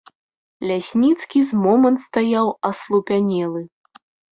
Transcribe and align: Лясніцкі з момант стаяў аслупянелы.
Лясніцкі 0.69 1.39
з 1.51 1.61
момант 1.67 2.03
стаяў 2.09 2.53
аслупянелы. 2.75 3.61